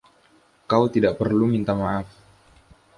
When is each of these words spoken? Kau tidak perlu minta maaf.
Kau 0.71 0.83
tidak 0.93 1.13
perlu 1.21 1.45
minta 1.53 1.73
maaf. 1.81 2.05